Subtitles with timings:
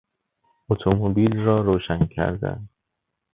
[0.69, 2.69] اتومبیل را روشن کردن